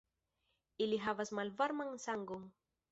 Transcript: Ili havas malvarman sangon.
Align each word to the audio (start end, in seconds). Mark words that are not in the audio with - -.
Ili 0.85 0.99
havas 1.03 1.33
malvarman 1.41 1.99
sangon. 2.09 2.51